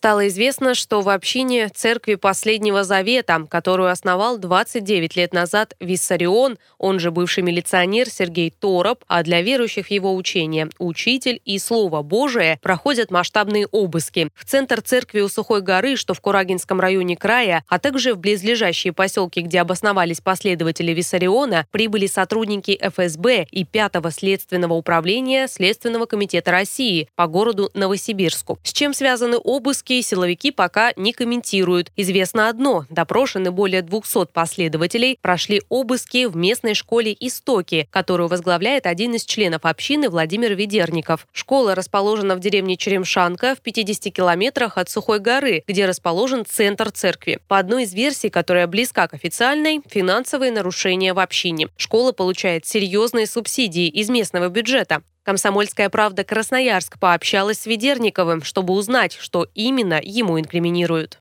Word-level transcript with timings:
Стало 0.00 0.28
известно, 0.28 0.74
что 0.74 1.02
в 1.02 1.10
общине 1.10 1.68
церкви 1.68 2.14
Последнего 2.14 2.84
Завета, 2.84 3.46
которую 3.50 3.90
основал 3.90 4.38
29 4.38 5.14
лет 5.14 5.34
назад 5.34 5.74
Виссарион, 5.78 6.56
он 6.78 6.98
же 6.98 7.10
бывший 7.10 7.42
милиционер 7.42 8.08
Сергей 8.08 8.50
Тороп, 8.50 9.04
а 9.08 9.22
для 9.22 9.42
верующих 9.42 9.90
его 9.90 10.16
учения 10.16 10.70
«Учитель» 10.78 11.42
и 11.44 11.58
«Слово 11.58 12.00
Божие» 12.00 12.58
проходят 12.62 13.10
масштабные 13.10 13.66
обыски. 13.66 14.30
В 14.34 14.46
центр 14.46 14.80
церкви 14.80 15.20
у 15.20 15.28
Сухой 15.28 15.60
горы, 15.60 15.96
что 15.96 16.14
в 16.14 16.22
Курагинском 16.22 16.80
районе 16.80 17.14
края, 17.14 17.62
а 17.68 17.78
также 17.78 18.14
в 18.14 18.18
близлежащие 18.20 18.94
поселки, 18.94 19.42
где 19.42 19.60
обосновались 19.60 20.22
последователи 20.22 20.92
Виссариона, 20.92 21.66
прибыли 21.70 22.06
сотрудники 22.06 22.80
ФСБ 22.80 23.48
и 23.50 23.64
5-го 23.64 24.08
следственного 24.08 24.72
управления 24.72 25.46
Следственного 25.46 26.06
комитета 26.06 26.52
России 26.52 27.06
по 27.16 27.26
городу 27.26 27.70
Новосибирску. 27.74 28.58
С 28.62 28.72
чем 28.72 28.94
связаны 28.94 29.36
обыски 29.36 29.89
Обыски 29.90 30.08
силовики 30.08 30.52
пока 30.52 30.92
не 30.94 31.12
комментируют. 31.12 31.90
Известно 31.96 32.48
одно– 32.48 32.84
допрошены 32.90 33.50
более 33.50 33.82
200 33.82 34.26
последователей, 34.32 35.18
прошли 35.20 35.62
обыски 35.68 36.26
в 36.26 36.36
местной 36.36 36.74
школе 36.74 37.16
«Истоки», 37.18 37.88
которую 37.90 38.28
возглавляет 38.28 38.86
один 38.86 39.14
из 39.14 39.24
членов 39.24 39.64
общины 39.64 40.08
Владимир 40.08 40.54
Ведерников. 40.54 41.26
Школа 41.32 41.74
расположена 41.74 42.36
в 42.36 42.40
деревне 42.40 42.76
Черемшанка 42.76 43.56
в 43.56 43.62
50 43.62 44.14
километрах 44.14 44.78
от 44.78 44.88
Сухой 44.88 45.18
горы, 45.18 45.64
где 45.66 45.86
расположен 45.86 46.44
центр 46.46 46.92
церкви. 46.92 47.40
По 47.48 47.58
одной 47.58 47.82
из 47.82 47.92
версий, 47.92 48.30
которая 48.30 48.68
близка 48.68 49.08
к 49.08 49.14
официальной, 49.14 49.80
финансовые 49.88 50.52
нарушения 50.52 51.14
в 51.14 51.18
общине. 51.18 51.66
Школа 51.76 52.12
получает 52.12 52.64
серьезные 52.64 53.26
субсидии 53.26 53.88
из 53.88 54.08
местного 54.08 54.50
бюджета. 54.50 55.02
Комсомольская 55.30 55.88
правда 55.90 56.24
Красноярск 56.24 56.98
пообщалась 56.98 57.60
с 57.60 57.66
Ведерниковым, 57.66 58.42
чтобы 58.42 58.74
узнать, 58.74 59.16
что 59.16 59.46
именно 59.54 60.00
ему 60.02 60.40
инкриминируют 60.40 61.20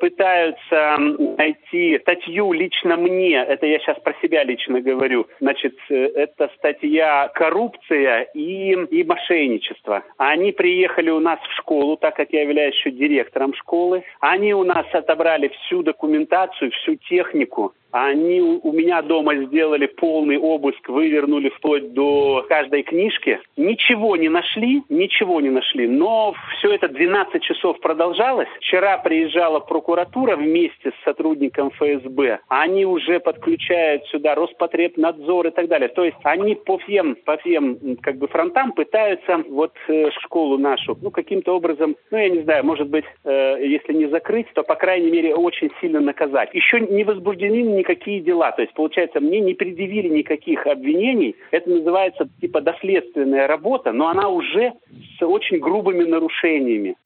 пытаются 0.00 0.96
найти 0.98 1.98
статью 2.00 2.52
лично 2.52 2.96
мне, 2.96 3.36
это 3.36 3.64
я 3.64 3.78
сейчас 3.78 3.96
про 4.00 4.12
себя 4.20 4.42
лично 4.42 4.80
говорю, 4.80 5.28
значит, 5.38 5.76
э, 5.88 5.94
это 5.94 6.50
статья 6.56 7.30
«Коррупция 7.32 8.22
и, 8.34 8.72
и 8.72 9.04
мошенничество». 9.04 10.02
Они 10.16 10.50
приехали 10.50 11.10
у 11.10 11.20
нас 11.20 11.38
в 11.38 11.56
школу, 11.58 11.96
так 11.96 12.16
как 12.16 12.32
я 12.32 12.42
являюсь 12.42 12.74
еще 12.74 12.90
директором 12.90 13.54
школы. 13.54 14.02
Они 14.18 14.52
у 14.52 14.64
нас 14.64 14.86
отобрали 14.92 15.46
всю 15.48 15.84
документацию, 15.84 16.72
всю 16.72 16.96
технику, 16.96 17.72
они 17.90 18.40
у 18.40 18.72
меня 18.72 19.02
дома 19.02 19.34
сделали 19.36 19.86
полный 19.86 20.38
обыск, 20.38 20.88
вывернули 20.88 21.48
вплоть 21.50 21.92
до 21.92 22.44
каждой 22.48 22.82
книжки. 22.82 23.40
Ничего 23.56 24.16
не 24.16 24.28
нашли, 24.28 24.82
ничего 24.88 25.40
не 25.40 25.50
нашли. 25.50 25.88
Но 25.88 26.34
все 26.58 26.72
это 26.74 26.88
12 26.88 27.42
часов 27.42 27.80
продолжалось. 27.80 28.48
Вчера 28.58 28.98
приезжала 28.98 29.60
прокуратура 29.60 30.36
вместе 30.36 30.90
с 30.90 31.04
сотрудником 31.04 31.70
ФСБ. 31.70 32.40
Они 32.48 32.84
уже 32.84 33.20
подключают 33.20 34.04
сюда 34.06 34.34
Роспотребнадзор 34.34 35.48
и 35.48 35.50
так 35.50 35.68
далее. 35.68 35.88
То 35.88 36.04
есть 36.04 36.18
они 36.24 36.54
по 36.54 36.78
всем, 36.78 37.16
по 37.24 37.36
всем 37.38 37.96
как 38.02 38.16
бы 38.18 38.28
фронтам 38.28 38.72
пытаются 38.72 39.42
вот 39.48 39.72
э, 39.88 40.10
школу 40.22 40.58
нашу, 40.58 40.96
ну 41.00 41.10
каким-то 41.10 41.56
образом, 41.56 41.96
ну 42.10 42.18
я 42.18 42.28
не 42.28 42.42
знаю, 42.42 42.64
может 42.64 42.88
быть, 42.88 43.04
э, 43.24 43.56
если 43.60 43.92
не 43.94 44.06
закрыть, 44.06 44.46
то 44.54 44.62
по 44.62 44.74
крайней 44.74 45.10
мере 45.10 45.34
очень 45.34 45.70
сильно 45.80 46.00
наказать. 46.00 46.50
Еще 46.52 46.80
не 46.80 47.04
возбуждены 47.04 47.77
никакие 47.78 48.20
дела. 48.20 48.52
То 48.52 48.62
есть, 48.62 48.74
получается, 48.74 49.20
мне 49.20 49.40
не 49.40 49.54
предъявили 49.54 50.08
никаких 50.08 50.66
обвинений. 50.66 51.34
Это 51.50 51.70
называется 51.70 52.28
типа 52.40 52.60
доследственная 52.60 53.46
работа, 53.46 53.92
но 53.92 54.08
она 54.08 54.28
уже 54.28 54.72
с 55.18 55.22
очень 55.22 55.58
грубыми 55.58 56.04
нарушениями. 56.04 56.96